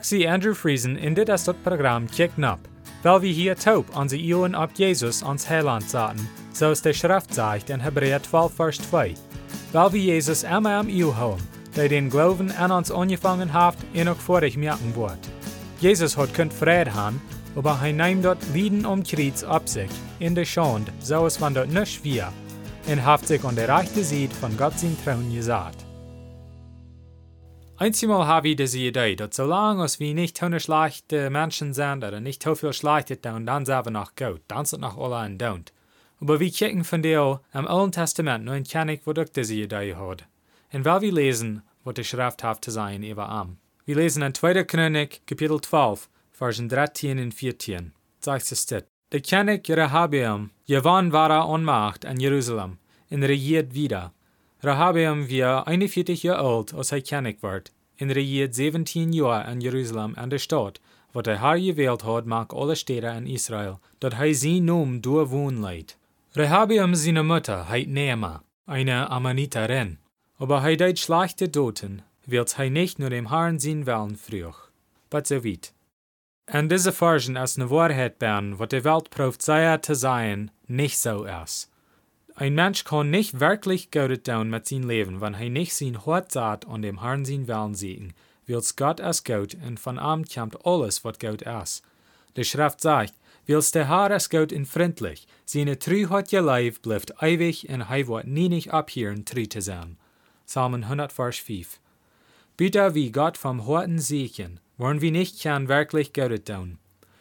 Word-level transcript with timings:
Zie 0.00 0.30
Andrew 0.30 0.54
Friesen 0.54 0.96
in 0.96 1.14
dit 1.14 1.28
is 1.28 1.44
dat 1.44 1.62
programma 1.62 2.06
Kick 2.10 2.30
Up, 2.38 2.58
weil 3.02 3.20
wir 3.20 3.32
hier 3.32 3.56
taub 3.56 3.96
onze 3.96 4.16
Ohren 4.16 4.54
op 4.54 4.70
Jesus 4.74 5.22
ans 5.22 5.46
Heiland 5.46 5.90
zaten, 5.90 6.28
zoals 6.52 6.80
de 6.80 6.92
Schrift 6.92 7.34
zegt 7.34 7.70
in 7.70 7.80
Hebräer 7.80 8.22
12 8.22 8.54
vers 8.54 8.78
2. 8.78 9.14
Weil 9.72 9.92
wir 9.92 10.00
Jesus 10.00 10.44
immer 10.44 10.78
am 10.78 10.88
Eeuw 10.88 11.12
houden, 11.12 11.46
der 11.76 11.88
den 11.88 12.08
Glauben 12.08 12.50
an 12.56 12.70
uns 12.70 12.90
angefangen 12.90 13.52
hat 13.52 13.76
en 13.92 14.08
ook 14.08 14.20
vorig 14.20 14.56
merken 14.56 14.94
wordt. 14.94 15.28
Jesus 15.80 16.16
hat 16.16 16.34
kunt 16.34 16.54
vrede 16.54 16.90
haben, 16.90 17.20
aber 17.56 17.80
hij 17.80 17.92
neemt 17.92 18.22
dat 18.22 18.38
Lieden 18.52 18.86
om 18.86 19.02
Kreuz 19.02 19.42
op 19.42 19.62
zich, 19.64 19.90
in 20.18 20.34
de 20.34 20.44
Schande, 20.44 20.90
zoals 21.02 21.36
van 21.36 21.52
dat 21.52 21.68
nicht 21.68 21.92
schwer, 21.92 22.32
en 22.86 22.98
heeft 22.98 23.26
sich 23.26 23.44
an 23.44 23.54
der 23.54 23.68
rechten 23.68 24.04
Seite 24.04 24.34
von 24.40 24.56
Gott 24.56 24.78
sein 24.78 24.96
Thron 25.04 25.34
gesagt. 25.34 25.81
Einmal 27.82 28.28
habe 28.28 28.50
ich 28.50 28.54
diese 28.54 28.78
Idee, 28.78 29.16
dass 29.16 29.34
solange 29.34 29.84
wir 29.98 30.14
nicht 30.14 30.38
so 30.38 30.58
schlechte 30.60 31.30
Menschen 31.30 31.72
sind 31.72 32.04
oder 32.04 32.20
nicht 32.20 32.40
so 32.40 32.54
viel 32.54 32.72
Schlechtes 32.72 33.20
tun, 33.20 33.44
dann 33.44 33.66
sind 33.66 33.84
wir 33.84 33.90
noch 33.90 34.14
gut, 34.14 34.40
dann 34.46 34.64
sind 34.64 34.82
noch 34.82 34.96
alle 34.96 35.16
ein 35.16 35.36
Don't. 35.36 35.72
Aber 36.20 36.38
wir 36.38 36.48
kicken 36.48 36.84
von 36.84 37.02
dir 37.02 37.40
am 37.50 37.66
Alten 37.66 37.90
Testament 37.90 38.44
nur 38.44 38.54
ein 38.54 38.62
Kennig, 38.62 39.00
wo 39.04 39.12
du 39.12 39.24
diese 39.24 39.54
Idee 39.54 39.96
hat. 39.96 40.24
Und 40.72 40.84
weil 40.84 41.00
wir 41.00 41.12
lesen, 41.12 41.62
was 41.82 41.94
die 41.94 42.04
Schrift 42.04 42.44
hat 42.44 42.64
zu 42.64 42.70
sein 42.70 43.02
über 43.02 43.28
am. 43.28 43.56
Wir 43.84 43.96
lesen 43.96 44.22
in 44.22 44.32
2. 44.32 44.62
König, 44.62 45.22
Kapitel 45.26 45.60
12, 45.60 46.08
Versen 46.30 46.68
13 46.68 47.18
und 47.18 47.34
14. 47.34 47.92
Sagt 48.20 48.52
es 48.52 48.64
dit. 48.64 48.86
Der 49.10 49.22
König 49.22 49.68
Rehabeam, 49.68 50.50
gewann 50.68 51.10
war 51.10 51.32
er 51.32 51.58
Macht 51.58 52.04
in 52.04 52.20
Jerusalem, 52.20 52.78
und 53.10 53.24
regiert 53.24 53.74
wieder. 53.74 54.12
Rehabeam 54.64 55.28
war 55.28 55.66
41 55.66 56.22
Jahre 56.22 56.38
alt, 56.38 56.72
als 56.72 56.92
er 56.92 57.02
König 57.02 57.42
wird, 57.42 57.72
und 58.00 58.10
regiert 58.10 58.54
17 58.54 59.12
Jahre 59.12 59.50
in 59.50 59.60
Jerusalem 59.60 60.14
an 60.16 60.30
der 60.30 60.38
Stadt, 60.38 60.80
wo 61.12 61.20
der 61.20 61.40
Herr 61.40 61.58
gewählt 61.58 62.04
hat, 62.04 62.26
mag 62.26 62.54
alle 62.54 62.76
Städte 62.76 63.08
in 63.08 63.26
Israel, 63.26 63.78
dort 63.98 64.14
er 64.20 64.34
sie 64.34 64.60
nun 64.60 65.02
durchwohnen 65.02 65.60
leid. 65.60 65.98
Rehabeam 66.36 66.94
seine 66.94 67.24
Mutter 67.24 67.68
heit 67.68 67.88
Neema, 67.88 68.44
eine 68.66 69.10
Ammoniterin, 69.10 69.98
aber 70.38 70.62
er 70.62 70.76
deit 70.76 71.00
schlechte 71.00 71.48
Doten, 71.48 72.02
wird 72.24 72.56
er 72.56 72.70
nicht 72.70 73.00
nur 73.00 73.10
dem 73.10 73.30
Herrn 73.30 73.58
sein 73.58 73.84
wollen 73.86 74.14
früh. 74.14 74.46
But 75.10 75.26
so 75.26 75.44
weit. 75.44 75.72
Und 76.52 76.70
diese 76.70 76.92
Version 76.92 77.34
ist 77.34 77.58
eine 77.58 77.68
Wahrheit 77.68 78.20
werden, 78.20 78.60
was 78.60 78.68
die 78.68 78.84
Welt 78.84 79.10
prophezeit 79.10 79.84
zu 79.84 79.96
sein, 79.96 80.52
nicht 80.68 80.98
so 80.98 81.24
ist. 81.24 81.71
Ein 82.34 82.54
Mensch 82.54 82.84
kann 82.84 83.10
nicht 83.10 83.40
wirklich 83.40 83.90
Gott 83.90 84.24
tun 84.24 84.48
mit 84.48 84.66
seinem 84.66 84.88
Leben, 84.88 85.20
wenn 85.20 85.34
er 85.34 85.50
nicht 85.50 85.74
sein 85.74 86.06
Hort 86.06 86.32
sagt 86.32 86.64
und 86.64 86.82
dem 86.82 87.02
Herrn 87.02 87.26
sein 87.26 87.46
Willen 87.46 87.74
sehen. 87.74 88.14
Willst 88.46 88.76
Gott 88.78 89.00
als 89.00 89.22
Gott 89.24 89.54
und 89.66 89.78
von 89.78 89.98
ihm 89.98 90.24
kommt 90.24 90.64
alles, 90.64 91.04
was 91.04 91.18
Gott 91.18 91.42
ist. 91.42 91.82
Die 92.36 92.44
Schrift 92.44 92.80
sagt, 92.80 93.12
willst 93.44 93.74
der 93.74 93.88
Herr 93.88 94.10
als 94.10 94.30
Gott 94.30 94.52
und 94.52 94.66
freundlich, 94.66 95.26
seine 95.44 95.78
Treuheit 95.78 96.32
ihr 96.32 96.40
Leib 96.40 96.80
bleibt 96.80 97.12
ewig 97.20 97.68
und 97.68 97.82
er 97.82 98.08
wird 98.08 98.26
nie 98.26 98.48
nicht 98.48 98.72
abhören, 98.72 99.26
treu 99.26 99.44
zu 99.44 99.60
sein. 99.60 99.98
Psalmen 100.46 100.84
100, 100.84 101.12
Vers 101.12 101.36
5. 101.36 101.80
Bitte 102.56 102.94
wie 102.94 103.12
Gott 103.12 103.36
vom 103.36 103.66
Horten 103.66 103.98
sehen, 103.98 104.58
wollen 104.78 105.02
wir 105.02 105.12
nicht 105.12 105.42
kann 105.42 105.68
wirklich 105.68 106.14
Gott 106.14 106.46
tun. 106.46 106.78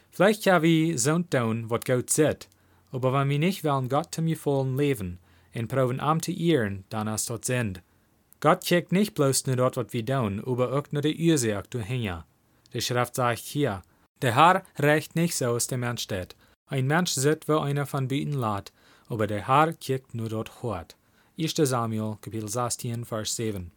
Vielleicht 0.09 0.45
kann 0.45 0.61
wir 0.61 0.97
so 0.97 1.19
tun, 1.19 1.69
was 1.69 1.81
Gott 1.85 2.09
sagt, 2.09 2.47
aber 2.91 3.13
wenn 3.13 3.29
wir 3.29 3.39
nicht 3.39 3.63
wollen 3.63 3.89
Gott 3.89 4.13
zum 4.13 4.33
vollen 4.35 4.77
leben 4.77 5.19
und 5.55 5.67
proben 5.67 5.99
am 5.99 6.21
zu 6.21 6.31
ehren, 6.31 6.83
dann 6.89 7.07
ist 7.07 7.29
das 7.29 7.41
sind. 7.43 7.81
Gott 8.39 8.65
kijkt 8.65 8.91
nicht 8.91 9.13
bloß 9.13 9.45
nur 9.47 9.55
dort, 9.55 9.77
was 9.77 9.93
wir 9.93 10.05
tun, 10.05 10.41
aber 10.45 10.73
auch 10.73 10.91
nur 10.91 11.01
die 11.01 11.29
Ursache 11.29 11.63
dahinter. 11.69 12.25
Die 12.73 12.81
Schrift 12.81 13.15
sagt 13.15 13.39
hier, 13.39 13.83
der 14.21 14.35
Herr 14.35 14.63
recht 14.79 15.15
nicht 15.15 15.35
so, 15.35 15.53
als 15.53 15.67
der 15.67 15.77
Mensch 15.77 16.03
steht. 16.03 16.35
Ein 16.67 16.87
Mensch 16.87 17.11
sieht, 17.11 17.47
wo 17.47 17.59
einer 17.59 17.85
von 17.85 18.07
Bieten 18.07 18.33
lädt, 18.33 18.71
aber 19.07 19.27
der 19.27 19.47
Herr 19.47 19.73
kijkt 19.73 20.13
nur 20.13 20.29
dort 20.29 20.63
hort. 20.63 20.95
1. 21.39 21.55
Samuel, 21.55 22.17
Kapitel 22.21 22.47
16, 22.47 23.05
Vers 23.05 23.35
7. 23.35 23.71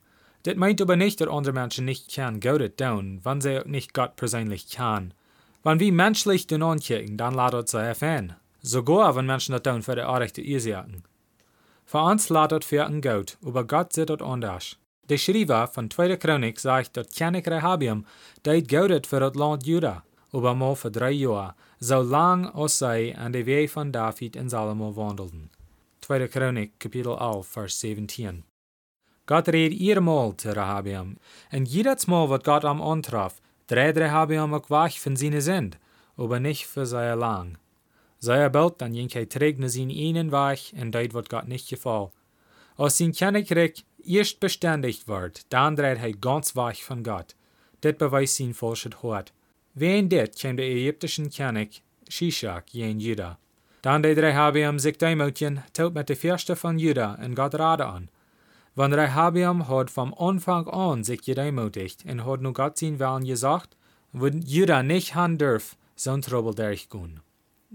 Das 0.44 0.56
meint 0.56 0.80
aber 0.82 0.96
nicht, 0.96 1.20
dass 1.20 1.28
andere 1.28 1.54
Menschen 1.54 1.86
nicht 1.86 2.14
kann 2.14 2.40
Gott 2.40 2.76
tun, 2.76 3.20
wenn 3.22 3.40
sie 3.40 3.58
auch 3.60 3.64
nicht 3.64 3.94
Gott 3.94 4.16
persönlich 4.16 4.70
kann. 4.70 5.14
Wenn 5.62 5.80
wir 5.80 5.92
menschlich 5.92 6.46
den 6.46 6.62
ankicken, 6.62 7.16
dann 7.16 7.34
lädt 7.34 7.68
sie 7.68 7.78
erfahren. 7.78 8.36
Sogar 8.66 9.14
wenn 9.14 9.26
Menschen 9.26 9.52
das 9.52 9.62
tun 9.62 9.82
für 9.82 9.94
die 9.94 10.00
rechte 10.00 10.42
Ursachen. 10.42 11.04
Für 11.84 11.98
uns 11.98 12.30
lädt 12.30 12.50
das 12.50 12.64
für 12.64 12.86
ein 12.86 13.02
Gott, 13.02 13.36
aber 13.44 13.64
Gott 13.64 13.92
sieht 13.92 14.08
das 14.08 14.22
anders. 14.22 14.78
Der 15.10 15.18
Schreiber 15.18 15.66
von 15.66 15.90
2. 15.90 16.16
Chronik 16.16 16.58
sagt, 16.58 16.96
dass 16.96 17.14
König 17.14 17.46
Rehabiam 17.46 18.06
deit 18.42 18.66
Gott 18.68 19.06
für 19.06 19.20
das 19.20 19.34
Land 19.34 19.66
Juda, 19.66 20.02
aber 20.32 20.54
mal 20.54 20.74
für 20.76 20.90
drei 20.90 21.10
Jahre, 21.10 21.54
so 21.78 22.00
lang 22.00 22.48
als 22.54 22.78
sie 22.78 23.14
an 23.14 23.34
der 23.34 23.44
Weg 23.44 23.70
von 23.70 23.92
David 23.92 24.34
in 24.34 24.48
Salomo 24.48 24.96
wandelten. 24.96 25.50
2. 26.00 26.28
Chronik, 26.28 26.80
Kapitel 26.80 27.18
11, 27.20 27.46
Vers 27.46 27.80
17. 27.80 28.44
Gott 29.26 29.48
redet 29.48 29.78
iermal 29.78 30.38
zu 30.38 30.56
Rehabiam, 30.56 31.18
und 31.52 31.68
jedes 31.68 32.06
Mal, 32.06 32.30
was 32.30 32.42
Gott 32.42 32.64
am 32.64 32.80
antraf, 32.80 33.42
dreht 33.66 33.98
Rehabiam 33.98 34.54
auch 34.54 34.70
weg 34.70 34.98
von 34.98 35.16
seiner 35.16 35.42
Sinn, 35.42 35.76
aber 36.16 36.40
nicht 36.40 36.66
für 36.66 36.86
sehr 36.86 37.14
lang. 37.14 37.58
Sei 38.24 38.38
er 38.38 38.50
bald, 38.50 38.78
dann 38.78 38.94
jink 38.94 39.12
hij 39.12 39.26
terug 39.26 39.56
naar 39.58 39.68
zijn 39.68 39.90
einen 39.90 40.30
Weg 40.30 40.72
und 40.80 40.92
deed 40.92 41.12
wat 41.12 41.28
Gott 41.28 41.46
nicht 41.46 41.68
gefällt. 41.68 42.10
Als 42.76 42.96
sein 42.96 43.12
Königreich 43.12 43.84
erst 44.02 44.40
beständig 44.40 45.06
wird, 45.06 45.44
dann 45.52 45.76
dreht 45.76 45.98
hij 45.98 46.14
ganz 46.20 46.56
weg 46.56 46.82
von 46.82 47.02
Gott. 47.02 47.34
Das 47.80 47.98
beweist 47.98 48.36
sein 48.36 48.54
falsches 48.54 49.02
Hort. 49.02 49.32
Wegen 49.74 50.08
dit 50.08 50.38
kam 50.40 50.56
der 50.56 50.66
ägyptische 50.66 51.28
König 51.28 51.82
Shishak 52.08 52.72
jen 52.72 52.98
Juda. 52.98 53.38
Dann 53.82 54.02
deed 54.02 54.18
Rehabiam 54.18 54.78
sich 54.78 54.96
deimutjen, 54.96 55.62
tot 55.74 55.94
mit 55.94 56.08
der 56.08 56.16
Fürste 56.16 56.56
von 56.56 56.78
Juda 56.78 57.18
und 57.22 57.34
Gott 57.34 57.54
Rade 57.54 57.84
an. 57.84 58.08
Wenn 58.74 58.94
Rehabiam 58.94 59.68
hat 59.68 59.90
vom 59.90 60.14
Anfang 60.14 60.66
an 60.68 61.04
sich 61.04 61.20
gedemutigt 61.20 62.06
und 62.06 62.24
hat 62.24 62.40
nur 62.40 62.54
Gott 62.54 62.78
sein 62.78 62.98
Willen 62.98 63.26
gesagt, 63.26 63.76
wird 64.12 64.48
Juda 64.48 64.82
nicht 64.82 65.14
han 65.14 65.36
dürf, 65.36 65.76
so 65.94 66.12
ein 66.12 66.22
Trouble 66.22 66.54
durchgehen. 66.54 67.20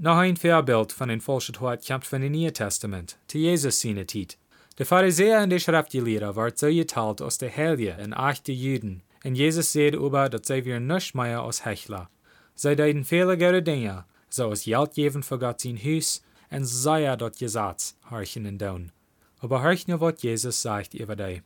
Noch 0.01 0.15
ein 0.15 0.37
Vorbild 0.37 0.93
von 0.93 1.09
den 1.09 1.19
Tod 1.19 1.85
kommt 1.85 2.05
von 2.05 2.21
dem 2.21 2.31
Neuen 2.31 2.53
Testament, 2.53 3.17
zu 3.27 3.37
Jesus 3.37 3.81
seine 3.81 4.07
Zeit. 4.07 4.37
Der 4.77 4.85
Pharisäer 4.85 5.43
und 5.43 5.49
die 5.49 5.59
Schriftgelehrten 5.59 6.37
ward 6.37 6.57
so 6.57 6.67
geteilt 6.67 7.21
aus 7.21 7.37
der 7.37 7.49
Helge 7.49 7.97
und 8.01 8.13
echte 8.13 8.53
Juden, 8.53 9.03
und 9.25 9.35
Jesus 9.35 9.73
sagt 9.73 9.95
über, 9.95 10.29
dass 10.29 10.47
sie 10.47 10.63
wir 10.63 10.79
nicht 10.79 11.15
mehr 11.15 11.41
als 11.41 11.65
Hechler. 11.65 12.09
Sie 12.55 12.77
deuten 12.77 13.03
viele 13.03 13.61
Dinge, 13.61 14.05
so 14.29 14.47
als 14.47 14.63
Geld 14.63 14.93
geben 14.93 15.21
für 15.21 15.37
Gott 15.37 15.59
sein 15.59 15.77
Haus, 15.77 16.23
und 16.49 16.63
sei 16.63 17.03
er 17.03 17.17
dort 17.17 17.37
Gesetz, 17.37 17.97
horchen 18.09 18.45
und 18.45 18.59
tun. 18.59 18.93
Aber 19.41 19.61
horch 19.63 19.89
nur, 19.89 19.99
was 19.99 20.21
Jesus 20.21 20.61
sagt 20.61 20.93
über 20.93 21.17
die. 21.17 21.41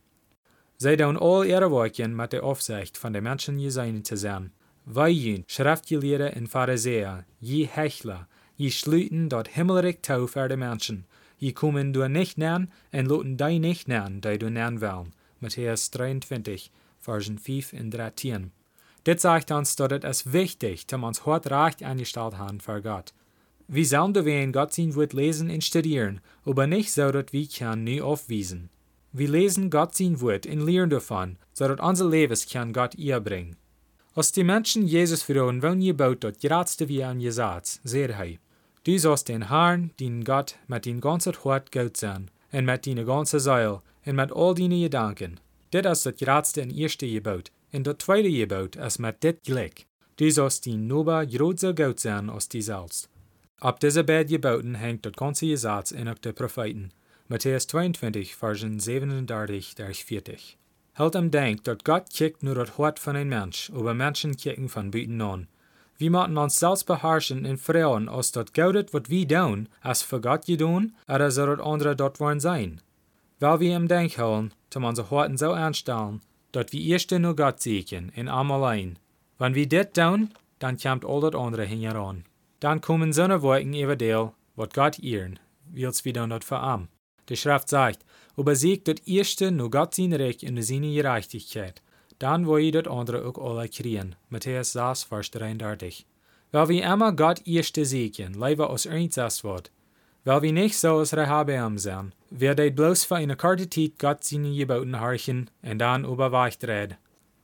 Sie 0.76 0.96
tun 0.96 1.18
all 1.20 1.44
ihre 1.44 1.72
Worten 1.72 2.14
mit 2.14 2.32
der 2.32 2.44
Aufsicht 2.44 2.98
von 2.98 3.14
den 3.14 3.24
Menschen 3.24 3.58
gesehen 3.58 4.04
zu 4.04 4.16
sein. 4.16 4.52
Weil 4.84 5.42
Schriftgelehrte 5.48 6.38
und 6.38 6.46
Pharisäer, 6.46 7.24
je 7.40 7.64
Hechler, 7.64 8.28
je 8.56 8.70
sluiten 8.70 9.28
dat 9.28 9.48
himmelrijk 9.48 10.00
touw 10.00 10.26
voor 10.26 10.48
de 10.48 10.56
mensen. 10.56 11.06
Je 11.36 11.52
komen 11.52 11.92
du 11.92 12.08
nicht 12.08 12.36
nähern 12.36 12.70
en 12.90 13.06
loten 13.06 13.36
die 13.36 13.58
nicht 13.58 13.86
nähern, 13.86 14.20
die 14.20 14.38
du 14.38 14.50
nähern 14.50 14.80
wollen. 14.80 15.12
Matthäus 15.38 15.90
23, 15.90 16.70
Versen 17.00 17.38
5 17.38 17.72
und 17.72 17.90
13. 17.90 18.52
Dit 19.02 19.20
sagt 19.20 19.50
uns, 19.50 19.76
dass 19.76 20.02
es 20.02 20.32
wichtig, 20.32 20.86
dass 20.86 21.02
uns 21.02 21.26
hart 21.26 21.50
recht 21.50 21.82
eingestellt 21.82 22.38
haben 22.38 22.60
für 22.60 22.80
Gott. 22.80 23.12
Wir 23.68 23.84
sollen 23.84 24.14
wir 24.14 24.42
in 24.42 24.52
Gott 24.52 24.72
sein 24.72 24.94
Wort 24.94 25.12
lesen 25.12 25.50
und 25.50 25.64
studieren, 25.64 26.20
aber 26.44 26.66
nicht 26.66 26.92
so, 26.92 27.10
dass 27.10 27.32
wir 27.32 27.48
kann 27.48 27.84
nie 27.84 28.00
aufwiesen. 28.00 28.70
Wir 29.12 29.28
lesen 29.28 29.70
Gott 29.70 29.94
sein 29.94 30.20
Wort 30.20 30.46
und 30.46 30.60
lernen 30.60 30.90
davon, 30.90 31.36
so 31.52 31.68
dass 31.68 31.80
unser 31.80 32.08
Leben 32.08 32.36
kann 32.50 32.72
Gott 32.72 32.94
ihr 32.94 33.20
bringen. 33.20 33.56
Als 34.14 34.32
die 34.32 34.44
Menschen 34.44 34.86
Jesus 34.86 35.22
vertrauen, 35.22 35.62
wollen 35.62 35.80
je 35.80 35.92
baut 35.92 36.22
dat 36.22 36.40
geradste 36.40 36.88
wie 36.88 37.02
an 37.02 37.20
Jesatz, 37.20 37.80
sehr 37.84 38.16
hei. 38.16 38.38
Du 38.84 38.98
sollst 38.98 39.28
den 39.28 39.48
Herrn, 39.48 39.92
den 39.98 40.24
Gott, 40.24 40.56
mit 40.66 40.84
dein 40.84 41.00
ganzes 41.00 41.42
Hort 41.42 41.72
gut 41.72 41.96
sein, 41.96 42.30
und 42.52 42.66
mit 42.66 42.86
deine 42.86 43.06
ganze 43.06 43.40
Seil, 43.40 43.80
und 44.04 44.16
mit 44.16 44.30
all 44.30 44.54
deine 44.54 44.78
Gedanken. 44.78 45.40
Dit 45.72 45.86
ist 45.86 46.04
das 46.04 46.16
geradste 46.16 46.60
und 46.60 46.70
erste 46.70 47.08
Gebot, 47.08 47.50
und 47.72 47.86
das 47.86 47.96
zweite 47.98 48.30
Gebot 48.30 48.76
ist 48.76 48.98
mit 48.98 49.22
dit 49.22 49.42
gleich. 49.42 49.86
Du 50.16 50.30
sollst 50.30 50.66
dein 50.66 50.86
Nober 50.86 51.24
grad 51.24 51.58
so 51.58 51.74
gut 51.74 51.98
sein 51.98 52.28
als 52.28 52.50
die 52.50 52.60
selbst. 52.60 53.08
Ab 53.58 53.80
diese 53.80 54.04
beiden 54.04 54.30
Geboten 54.30 54.74
hängt 54.74 55.06
das 55.06 55.14
ganze 55.14 55.46
Gesetz 55.46 55.90
in 55.90 56.04
der 56.04 56.32
Propheten. 56.32 56.90
Matthäus 57.28 57.66
22, 57.66 58.36
Versen 58.36 58.78
37 58.78 59.76
durch 59.76 60.04
40. 60.04 60.58
Halt 60.96 61.16
am 61.16 61.30
Denk, 61.30 61.64
dass 61.64 61.78
Gott 61.84 62.10
kijkt 62.10 62.42
nur 62.42 62.54
das 62.54 62.76
Hort 62.76 62.98
von 62.98 63.16
ein 63.16 63.30
Mensch, 63.30 63.72
aber 63.74 63.94
Menschen 63.94 64.36
kicken 64.36 64.68
von 64.68 64.90
Büten 64.90 65.22
an. 65.22 65.48
Wir 65.96 66.10
müssen 66.10 66.36
uns 66.36 66.58
selbst 66.58 66.86
beherrschen 66.86 67.46
und 67.46 67.58
freuen, 67.58 68.08
als 68.08 68.32
das 68.32 68.52
Gaudet, 68.52 68.92
was 68.92 69.08
wir 69.08 69.28
tun, 69.28 69.68
als 69.80 70.02
für 70.02 70.20
Gott 70.20 70.46
gedun, 70.46 70.94
oder 71.08 71.30
soll 71.30 71.56
das 71.56 71.64
andere 71.64 71.94
dort 71.94 72.18
wollen 72.20 72.40
sein. 72.40 72.80
Weil 73.38 73.60
wir 73.60 73.76
im 73.76 73.88
Denk 73.88 74.18
holen, 74.18 74.52
zum 74.70 74.84
unsere 74.84 75.10
Horten 75.10 75.36
so 75.36 75.52
anstellen, 75.52 76.20
dass 76.52 76.72
wir 76.72 76.84
erst 76.84 77.10
nur 77.12 77.36
Gott 77.36 77.60
sehen, 77.60 78.10
in 78.14 78.28
am 78.28 78.50
allein. 78.50 78.98
Wenn 79.38 79.54
wir 79.54 79.68
dit 79.68 79.96
doen, 79.96 80.30
dann 80.58 80.78
kommt 80.78 81.04
all 81.04 81.20
das 81.20 81.34
andere 81.34 81.64
hinheran. 81.64 82.24
Dann 82.60 82.80
kommen 82.80 83.12
Sonnenwolken 83.12 83.74
über 83.74 83.96
Deel, 83.96 84.32
wat 84.56 84.74
Gott 84.74 84.98
ehren, 84.98 85.38
wils 85.66 86.04
wir 86.04 86.12
dann 86.12 86.30
dort 86.30 86.44
verarmen. 86.44 86.88
Die 87.28 87.36
Schrift 87.36 87.68
sagt, 87.68 88.04
übersiegt 88.36 88.88
das 88.88 89.06
erste 89.06 89.50
nur 89.50 89.70
Gott 89.70 89.94
sein 89.94 90.12
Recht 90.12 90.42
und 90.44 90.60
seine 90.62 90.92
Gerechtigkeit. 90.92 91.82
Dann 92.18 92.46
wo 92.46 92.56
ihr 92.56 92.72
das 92.72 92.92
andere 92.92 93.26
auch 93.26 93.38
alle 93.38 93.68
kriegen. 93.68 94.16
Matthäus 94.28 94.72
6, 94.72 95.04
Vers 95.04 95.30
33. 95.32 96.06
Weil 96.52 96.68
wir 96.68 96.92
immer 96.92 97.12
Gott 97.12 97.46
erste 97.46 97.84
siegen, 97.84 98.34
leben 98.34 98.62
aus 98.62 98.86
irgendwas 98.86 99.42
wird. 99.42 99.70
Weil 100.24 100.42
wir 100.42 100.52
nicht 100.52 100.78
so 100.78 100.98
als 100.98 101.14
Rehabeam 101.14 101.76
sind, 101.78 102.12
wird 102.30 102.58
er 102.58 102.70
bloß 102.70 103.04
für 103.04 103.16
eine 103.16 103.36
kurze 103.36 103.68
Zeit 103.68 103.98
Gott 103.98 104.24
seine 104.24 104.56
Geboten 104.56 105.00
horchen 105.00 105.50
und 105.62 105.78
dann 105.78 106.04
überweicht 106.04 106.64
reden. 106.64 106.96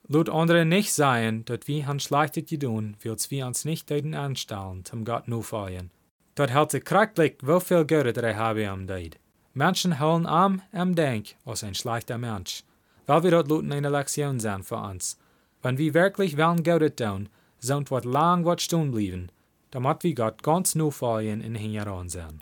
Lut 0.08 0.28
andere 0.28 0.64
nicht 0.64 0.92
sein, 0.92 1.44
dass 1.44 1.60
wir 1.66 1.86
han 1.86 2.00
schlechtet 2.00 2.48
gedun, 2.48 2.96
wils 3.00 3.30
wir 3.30 3.46
uns 3.46 3.64
nicht 3.64 3.90
deuten 3.90 4.14
anstellen, 4.14 4.84
zum 4.84 5.04
Gott 5.04 5.28
nu 5.28 5.42
fallen. 5.42 5.90
Dort 6.34 6.50
hält 6.50 6.70
sich 6.70 6.84
kracklich, 6.84 7.36
wie 7.42 7.60
viel 7.60 7.84
Gute 7.84 8.22
Rehabeam 8.22 8.86
deed. 8.86 9.18
Menschen 9.52 10.00
holen 10.00 10.26
am 10.26 10.62
am 10.72 10.94
Denk 10.94 11.34
als 11.44 11.62
ein 11.62 11.74
schlechter 11.74 12.18
Mensch. 12.18 12.64
Weil 13.10 13.24
wir 13.24 13.32
dort 13.32 13.48
luten 13.48 13.72
eine 13.72 13.88
Lektion 13.88 14.38
sein 14.38 14.62
für 14.62 14.76
uns. 14.76 15.18
Wenn 15.62 15.78
wir 15.78 15.94
wirklich 15.94 16.36
wollen 16.36 16.62
Gutes 16.62 16.94
tun, 16.94 17.28
sollen 17.58 17.90
wat 17.90 18.04
lang 18.04 18.44
wat 18.44 18.60
stehen 18.60 18.92
bleiben, 18.92 19.32
damit 19.72 20.04
wir 20.04 20.14
Gott 20.14 20.44
ganz 20.44 20.76
nu 20.76 20.92
fallen 20.92 21.40
in 21.40 21.56
hingeran 21.56 22.08
sein. 22.08 22.40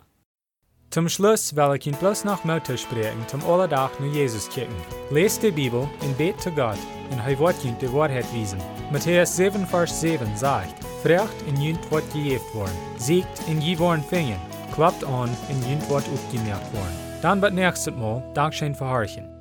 Zum 0.91 1.09
Schluss 1.09 1.55
will 1.55 1.75
ich 1.75 1.87
Ihnen 1.87 1.97
bloß 1.97 2.23
noch 2.23 2.43
Motto 2.43 2.77
sprechen, 2.77 3.27
zum 3.27 3.43
Allerdach 3.45 3.99
nur 3.99 4.13
Jesus 4.13 4.47
kicken. 4.47 4.75
Lest 5.09 5.41
die 5.41 5.49
Bibel 5.49 5.89
und 6.01 6.17
bet 6.19 6.39
zu 6.39 6.51
Gott, 6.51 6.77
und 7.09 7.17
er 7.17 7.39
wird 7.39 7.65
Ihnen 7.65 7.79
die 7.79 7.91
Wahrheit 7.91 8.31
wiesen. 8.31 8.59
Matthäus 8.91 9.35
7, 9.37 9.65
Vers 9.65 9.99
7 10.01 10.37
sagt, 10.37 10.75
Frecht 11.01 11.41
in 11.47 11.59
jünt 11.59 11.91
wird 11.91 12.13
gejeft 12.13 12.53
worden, 12.53 12.77
siegt 12.99 13.41
in 13.47 13.59
je 13.59 13.79
worden 13.79 14.03
fingen, 14.03 14.39
klappt 14.75 15.03
an 15.03 15.35
in 15.49 15.67
jünt 15.67 15.89
wird 15.89 16.07
aufgemerkt 16.07 16.71
worden. 16.75 16.99
Dann 17.23 17.41
wird 17.41 17.55
nächstes 17.55 17.95
Mal 17.95 18.21
Dankeschön 18.35 18.75
verharchen. 18.75 19.38